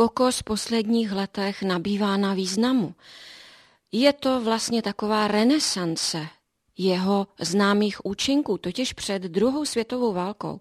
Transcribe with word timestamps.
kokos 0.00 0.38
v 0.38 0.42
posledních 0.42 1.12
letech 1.12 1.62
nabývá 1.62 2.16
na 2.16 2.34
významu. 2.34 2.94
Je 3.92 4.12
to 4.12 4.40
vlastně 4.40 4.82
taková 4.82 5.28
renesance 5.28 6.28
jeho 6.78 7.26
známých 7.40 8.06
účinků, 8.06 8.58
totiž 8.58 8.92
před 8.92 9.22
druhou 9.22 9.64
světovou 9.64 10.12
válkou 10.12 10.60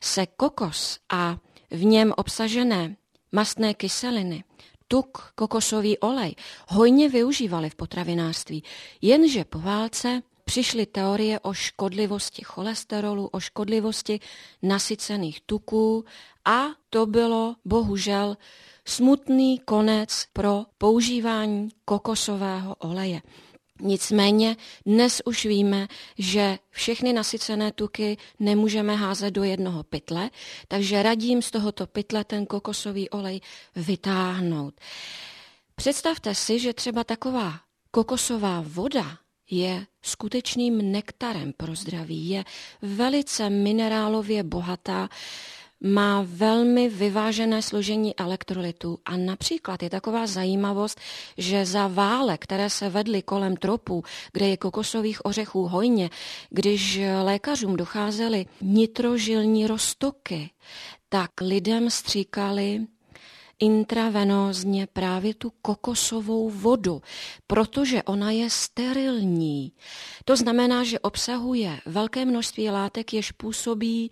se 0.00 0.26
kokos 0.26 0.98
a 1.10 1.38
v 1.70 1.84
něm 1.84 2.12
obsažené 2.16 2.96
mastné 3.32 3.74
kyseliny, 3.74 4.44
tuk, 4.88 5.32
kokosový 5.34 5.98
olej 5.98 6.34
hojně 6.68 7.08
využívali 7.08 7.70
v 7.70 7.74
potravinářství, 7.74 8.62
jenže 9.02 9.44
po 9.44 9.58
válce 9.58 10.22
přišly 10.48 10.86
teorie 10.86 11.40
o 11.40 11.52
škodlivosti 11.52 12.42
cholesterolu, 12.44 13.26
o 13.26 13.40
škodlivosti 13.40 14.20
nasycených 14.62 15.40
tuků 15.40 16.04
a 16.44 16.66
to 16.90 17.06
bylo 17.06 17.56
bohužel 17.64 18.36
smutný 18.84 19.58
konec 19.58 20.26
pro 20.32 20.64
používání 20.78 21.68
kokosového 21.84 22.74
oleje. 22.74 23.20
Nicméně 23.80 24.56
dnes 24.86 25.22
už 25.24 25.44
víme, 25.44 25.88
že 26.18 26.58
všechny 26.70 27.12
nasycené 27.12 27.72
tuky 27.72 28.16
nemůžeme 28.40 28.96
házet 28.96 29.30
do 29.30 29.44
jednoho 29.44 29.82
pytle, 29.82 30.30
takže 30.68 31.02
radím 31.02 31.42
z 31.42 31.50
tohoto 31.50 31.86
pytle 31.86 32.24
ten 32.24 32.46
kokosový 32.46 33.10
olej 33.10 33.40
vytáhnout. 33.76 34.74
Představte 35.74 36.34
si, 36.34 36.58
že 36.58 36.72
třeba 36.72 37.04
taková 37.04 37.60
kokosová 37.90 38.64
voda 38.66 39.18
je 39.50 39.86
skutečným 40.02 40.92
nektarem 40.92 41.52
pro 41.56 41.74
zdraví, 41.74 42.28
je 42.28 42.44
velice 42.82 43.50
minerálově 43.50 44.42
bohatá, 44.42 45.08
má 45.80 46.24
velmi 46.26 46.88
vyvážené 46.88 47.62
složení 47.62 48.16
elektrolytů 48.16 48.98
a 49.04 49.16
například 49.16 49.82
je 49.82 49.90
taková 49.90 50.26
zajímavost, 50.26 51.00
že 51.36 51.66
za 51.66 51.86
vále, 51.86 52.38
které 52.38 52.70
se 52.70 52.88
vedly 52.88 53.22
kolem 53.22 53.56
tropů, 53.56 54.04
kde 54.32 54.48
je 54.48 54.56
kokosových 54.56 55.24
ořechů 55.24 55.66
hojně, 55.66 56.10
když 56.50 57.00
lékařům 57.22 57.76
docházely 57.76 58.46
nitrožilní 58.60 59.66
roztoky, 59.66 60.50
tak 61.08 61.30
lidem 61.40 61.90
stříkali 61.90 62.86
intravenózně 63.58 64.88
právě 64.92 65.34
tu 65.34 65.52
kokosovou 65.62 66.50
vodu, 66.50 67.02
protože 67.46 68.02
ona 68.02 68.30
je 68.30 68.50
sterilní. 68.50 69.72
To 70.24 70.36
znamená, 70.36 70.84
že 70.84 70.98
obsahuje 70.98 71.80
velké 71.86 72.24
množství 72.24 72.70
látek, 72.70 73.12
jež 73.12 73.32
působí 73.32 74.10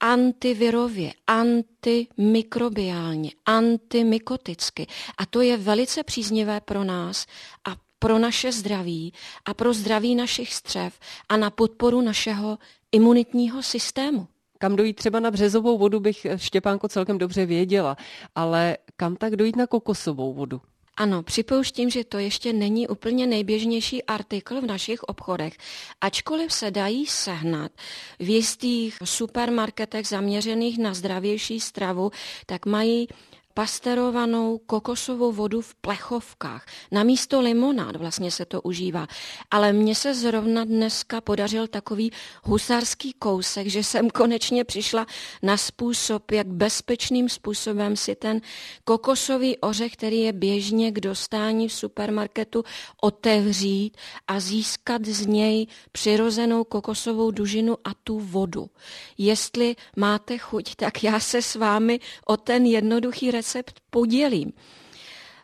antivirově, 0.00 1.12
antimikrobiálně, 1.26 3.30
antimikoticky. 3.46 4.86
A 5.18 5.26
to 5.26 5.40
je 5.40 5.56
velice 5.56 6.02
příznivé 6.02 6.60
pro 6.60 6.84
nás 6.84 7.26
a 7.64 7.76
pro 7.98 8.18
naše 8.18 8.52
zdraví 8.52 9.12
a 9.44 9.54
pro 9.54 9.74
zdraví 9.74 10.14
našich 10.14 10.54
střev 10.54 10.98
a 11.28 11.36
na 11.36 11.50
podporu 11.50 12.00
našeho 12.00 12.58
imunitního 12.92 13.62
systému. 13.62 14.28
Kam 14.58 14.76
dojít 14.76 14.94
třeba 14.94 15.20
na 15.20 15.30
březovou 15.30 15.78
vodu 15.78 16.00
bych 16.00 16.26
Štěpánko 16.36 16.88
celkem 16.88 17.18
dobře 17.18 17.46
věděla, 17.46 17.96
ale 18.34 18.76
kam 18.96 19.16
tak 19.16 19.36
dojít 19.36 19.56
na 19.56 19.66
kokosovou 19.66 20.34
vodu? 20.34 20.60
Ano, 20.98 21.22
připouštím, 21.22 21.90
že 21.90 22.04
to 22.04 22.18
ještě 22.18 22.52
není 22.52 22.88
úplně 22.88 23.26
nejběžnější 23.26 24.04
artikl 24.04 24.60
v 24.60 24.66
našich 24.66 25.02
obchodech, 25.02 25.56
ačkoliv 26.00 26.52
se 26.52 26.70
dají 26.70 27.06
sehnat 27.06 27.72
v 28.18 28.28
jistých 28.28 28.98
supermarketech 29.04 30.06
zaměřených 30.06 30.78
na 30.78 30.94
zdravější 30.94 31.60
stravu, 31.60 32.10
tak 32.46 32.66
mají 32.66 33.08
pasterovanou 33.56 34.58
kokosovou 34.58 35.32
vodu 35.32 35.60
v 35.60 35.74
plechovkách. 35.74 36.66
Na 36.92 37.02
místo 37.02 37.40
limonád 37.40 37.96
vlastně 37.96 38.30
se 38.30 38.44
to 38.44 38.62
užívá. 38.62 39.06
Ale 39.50 39.72
mně 39.72 39.94
se 39.94 40.14
zrovna 40.14 40.64
dneska 40.64 41.20
podařil 41.20 41.66
takový 41.66 42.12
husarský 42.42 43.12
kousek, 43.12 43.66
že 43.66 43.84
jsem 43.84 44.10
konečně 44.10 44.64
přišla 44.64 45.06
na 45.42 45.56
způsob, 45.56 46.30
jak 46.30 46.46
bezpečným 46.46 47.28
způsobem 47.28 47.96
si 47.96 48.14
ten 48.14 48.40
kokosový 48.84 49.58
ořech, 49.58 49.92
který 49.92 50.20
je 50.20 50.32
běžně 50.32 50.92
k 50.92 51.00
dostání 51.00 51.68
v 51.68 51.72
supermarketu, 51.72 52.64
otevřít 53.00 53.96
a 54.28 54.40
získat 54.40 55.04
z 55.04 55.26
něj 55.26 55.66
přirozenou 55.92 56.64
kokosovou 56.64 57.30
dužinu 57.30 57.76
a 57.84 57.90
tu 58.04 58.18
vodu. 58.18 58.70
Jestli 59.18 59.76
máte 59.96 60.38
chuť, 60.38 60.74
tak 60.74 61.04
já 61.04 61.20
se 61.20 61.42
s 61.42 61.54
vámi 61.54 62.00
o 62.26 62.36
ten 62.36 62.66
jednoduchý 62.66 63.30
recept 63.30 63.45
recept 63.46 63.80
podělím. 63.90 64.52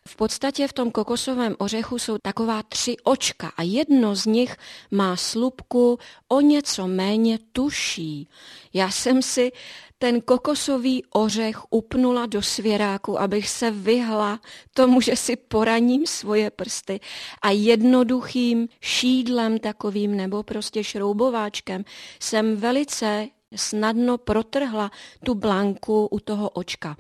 V 0.09 0.17
podstatě 0.17 0.69
v 0.69 0.73
tom 0.73 0.91
kokosovém 0.91 1.57
ořechu 1.59 1.99
jsou 1.99 2.19
taková 2.23 2.63
tři 2.63 2.97
očka 3.05 3.53
a 3.57 3.63
jedno 3.63 4.17
z 4.17 4.27
nich 4.27 4.57
má 4.91 5.17
slupku 5.17 5.99
o 6.29 6.41
něco 6.41 6.87
méně 6.87 7.39
tuší. 7.53 8.29
Já 8.75 8.91
jsem 8.91 9.23
si 9.23 9.53
ten 9.99 10.21
kokosový 10.21 11.05
ořech 11.11 11.59
upnula 11.71 12.27
do 12.27 12.43
svěráku, 12.43 13.21
abych 13.21 13.49
se 13.49 13.71
vyhla 13.71 14.41
tomu, 14.75 15.01
že 15.01 15.17
si 15.17 15.37
poraním 15.37 16.07
svoje 16.07 16.51
prsty 16.51 17.01
a 17.43 17.51
jednoduchým 17.51 18.69
šídlem 18.81 19.59
takovým 19.59 20.17
nebo 20.17 20.43
prostě 20.43 20.85
šroubováčkem 20.85 21.85
jsem 22.21 22.57
velice 22.57 23.29
snadno 23.57 24.19
protrhla 24.19 24.91
tu 25.25 25.35
blanku 25.35 26.07
u 26.07 26.21
toho 26.21 26.51
očka. 26.51 26.97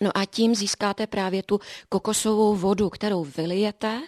No 0.00 0.10
a 0.14 0.24
tím 0.24 0.54
získáte 0.54 1.06
právě 1.06 1.42
tu 1.42 1.60
kokosovou 1.88 2.56
vodu, 2.56 2.90
kterou 2.90 3.24
vylijete. 3.24 4.00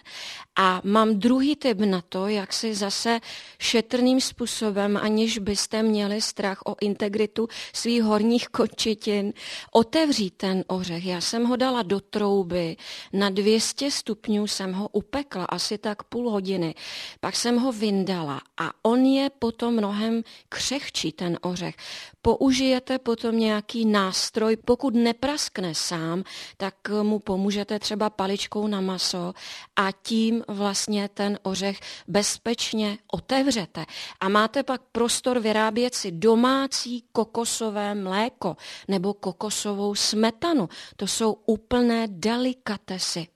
A 0.56 0.80
mám 0.84 1.14
druhý 1.14 1.56
tip 1.56 1.78
na 1.78 2.02
to, 2.08 2.28
jak 2.28 2.52
si 2.52 2.74
zase 2.74 3.20
šetrným 3.58 4.20
způsobem, 4.20 4.96
aniž 4.96 5.38
byste 5.38 5.82
měli 5.82 6.20
strach 6.20 6.58
o 6.66 6.76
integritu 6.80 7.48
svých 7.72 8.02
horních 8.02 8.48
končitin, 8.48 9.32
otevřít 9.72 10.34
ten 10.36 10.64
ořech. 10.66 11.06
Já 11.06 11.20
jsem 11.20 11.44
ho 11.44 11.56
dala 11.56 11.82
do 11.82 12.00
trouby, 12.00 12.76
na 13.12 13.30
200 13.30 13.90
stupňů 13.90 14.46
jsem 14.46 14.72
ho 14.72 14.88
upekla 14.88 15.44
asi 15.44 15.78
tak 15.78 16.02
půl 16.02 16.30
hodiny. 16.30 16.74
Pak 17.20 17.36
jsem 17.36 17.56
ho 17.56 17.72
vyndala 17.72 18.40
a 18.60 18.70
on 18.82 19.04
je 19.04 19.30
potom 19.30 19.74
mnohem 19.74 20.22
křehčí, 20.48 21.12
ten 21.12 21.38
ořech. 21.42 21.74
Použijete 22.22 22.98
potom 22.98 23.38
nějaký 23.38 23.84
nástroj, 23.84 24.56
pokud 24.56 24.94
nepraskne 24.94 25.74
sám, 25.78 26.24
tak 26.56 26.74
mu 27.02 27.18
pomůžete 27.18 27.78
třeba 27.78 28.10
paličkou 28.10 28.66
na 28.66 28.80
maso 28.80 29.34
a 29.76 29.92
tím 30.02 30.44
vlastně 30.48 31.08
ten 31.08 31.38
ořech 31.42 31.80
bezpečně 32.08 32.98
otevřete. 33.12 33.84
A 34.20 34.28
máte 34.28 34.62
pak 34.62 34.82
prostor 34.92 35.38
vyrábět 35.38 35.94
si 35.94 36.12
domácí 36.12 37.04
kokosové 37.12 37.94
mléko 37.94 38.56
nebo 38.88 39.14
kokosovou 39.14 39.94
smetanu. 39.94 40.68
To 40.96 41.06
jsou 41.06 41.32
úplné 41.46 42.06
delikatesy. 42.10 43.26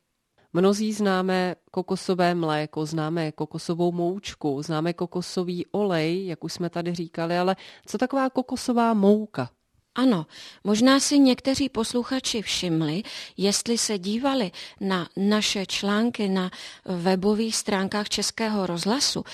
Mnozí 0.53 0.93
známe 0.93 1.55
kokosové 1.71 2.35
mléko, 2.35 2.87
známe 2.87 3.33
kokosovou 3.33 3.93
moučku, 3.93 4.63
známe 4.63 4.93
kokosový 4.93 5.67
olej, 5.67 6.27
jak 6.27 6.45
už 6.45 6.53
jsme 6.53 6.71
tady 6.71 6.95
říkali, 6.95 7.39
ale 7.39 7.57
co 7.87 7.99
taková 7.99 8.31
kokosová 8.31 8.95
mouka? 8.95 9.51
Ano, 9.95 10.27
možná 10.65 11.01
si 11.01 11.19
někteří 11.19 11.69
posluchači 11.69 12.43
všimli, 12.43 13.03
jestli 13.37 13.79
se 13.79 13.99
dívali 13.99 14.51
na 14.81 15.09
naše 15.17 15.67
články 15.67 16.29
na 16.29 16.51
webových 16.85 17.57
stránkách 17.57 18.09
Českého 18.09 18.67
rozhlasu, 18.67 19.25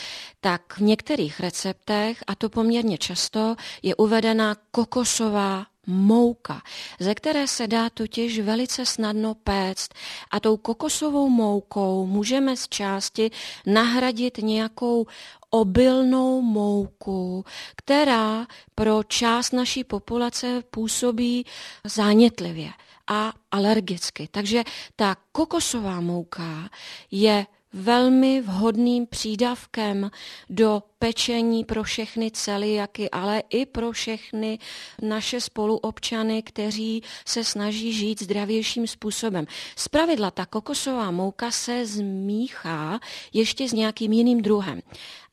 tak 0.41 0.78
v 0.78 0.80
některých 0.80 1.41
receptech, 1.41 2.24
a 2.26 2.34
to 2.34 2.48
poměrně 2.48 2.98
často, 2.98 3.56
je 3.82 3.94
uvedena 3.94 4.56
kokosová 4.70 5.66
mouka, 5.88 6.62
ze 7.00 7.14
které 7.14 7.46
se 7.46 7.66
dá 7.66 7.90
totiž 7.90 8.40
velice 8.40 8.86
snadno 8.86 9.34
péct. 9.34 9.94
A 10.31 10.40
tou 10.40 10.56
kokosovou 10.56 11.28
moukou 11.28 12.06
můžeme 12.06 12.56
z 12.56 12.69
části 12.69 13.31
nahradit 13.66 14.38
nějakou 14.38 15.06
obilnou 15.50 16.43
mouku, 16.43 17.45
která 17.77 18.47
pro 18.75 19.03
část 19.03 19.53
naší 19.53 19.85
populace 19.85 20.62
působí 20.71 21.47
zánětlivě 21.85 22.71
a 23.06 23.33
alergicky. 23.50 24.29
Takže 24.31 24.65
ta 24.97 25.17
kokosová 25.33 26.00
mouka 26.00 26.69
je 27.11 27.47
velmi 27.73 28.41
vhodným 28.41 29.06
přídavkem 29.06 30.11
do 30.50 30.83
pečení 30.99 31.65
pro 31.65 31.83
všechny 31.83 32.31
celiaky, 32.31 33.11
ale 33.11 33.43
i 33.50 33.67
pro 33.67 33.93
všechny 33.93 34.59
naše 35.03 35.41
spoluobčany, 35.41 36.43
kteří 36.43 37.03
se 37.27 37.45
snaží 37.45 37.93
žít 37.93 38.23
zdravějším 38.23 38.87
způsobem. 38.87 39.47
Zpravidla 39.77 40.31
ta 40.31 40.47
kokosová 40.47 41.11
mouka 41.11 41.50
se 41.50 41.87
zmíchá 41.87 43.00
ještě 43.33 43.69
s 43.69 43.73
nějakým 43.73 44.12
jiným 44.12 44.43
druhem. 44.43 44.81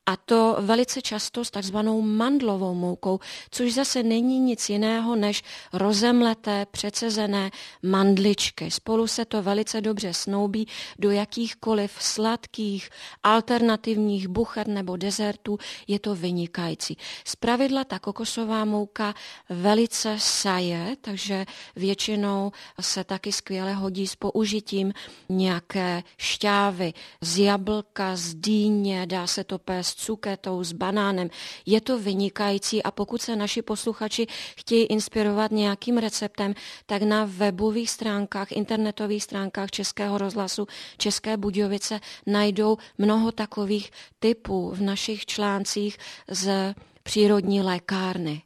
A 0.05 0.15
to 0.15 0.57
velice 0.59 1.01
často 1.01 1.45
s 1.45 1.51
takzvanou 1.51 2.01
mandlovou 2.01 2.73
moukou, 2.73 3.19
což 3.51 3.73
zase 3.73 4.03
není 4.03 4.39
nic 4.39 4.69
jiného 4.69 5.15
než 5.15 5.43
rozemleté, 5.73 6.65
přecezené 6.71 7.51
mandličky. 7.83 8.71
Spolu 8.71 9.07
se 9.07 9.25
to 9.25 9.41
velice 9.41 9.81
dobře 9.81 10.13
snoubí 10.13 10.67
do 10.99 11.11
jakýchkoliv 11.11 11.91
sladkých, 11.99 12.89
alternativních 13.23 14.27
buchet 14.27 14.67
nebo 14.67 14.97
dezertů. 14.97 15.57
Je 15.87 15.99
to 15.99 16.15
vynikající. 16.15 16.97
Zpravidla 17.25 17.83
ta 17.83 17.99
kokosová 17.99 18.65
mouka 18.65 19.13
velice 19.49 20.15
saje, 20.19 20.95
takže 21.01 21.45
většinou 21.75 22.51
se 22.81 23.03
taky 23.03 23.31
skvěle 23.31 23.73
hodí 23.73 24.07
s 24.07 24.15
použitím 24.15 24.93
nějaké 25.29 26.03
šťávy 26.17 26.93
z 27.21 27.37
jablka, 27.37 28.15
z 28.15 28.33
dýně, 28.35 29.05
dá 29.05 29.27
se 29.27 29.43
to 29.43 29.59
pést 29.59 29.94
cuketou, 29.95 30.63
s 30.63 30.73
banánem. 30.73 31.29
Je 31.65 31.81
to 31.81 31.99
vynikající 31.99 32.83
a 32.83 32.91
pokud 32.91 33.21
se 33.21 33.35
naši 33.35 33.61
posluchači 33.61 34.27
chtějí 34.57 34.85
inspirovat 34.85 35.51
nějakým 35.51 35.97
receptem, 35.97 36.53
tak 36.85 37.01
na 37.01 37.25
webových 37.25 37.89
stránkách, 37.89 38.51
internetových 38.51 39.23
stránkách 39.23 39.71
Českého 39.71 40.17
rozhlasu 40.17 40.67
České 40.97 41.37
Budějovice 41.37 41.99
najdou 42.25 42.77
mnoho 42.97 43.31
takových 43.31 43.91
typů 44.19 44.71
v 44.75 44.81
našich 44.81 45.25
článcích 45.25 45.97
z 46.29 46.75
přírodní 47.03 47.61
lékárny. 47.61 48.45